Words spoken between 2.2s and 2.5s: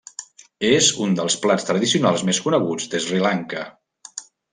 més